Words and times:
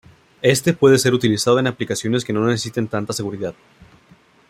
Éste 0.41 0.73
puede 0.73 0.97
ser 0.97 1.13
utilizado 1.13 1.59
en 1.59 1.67
aplicaciones 1.67 2.25
que 2.25 2.33
no 2.33 2.43
necesiten 2.43 2.87
tanta 2.87 3.13
seguridad. 3.13 3.53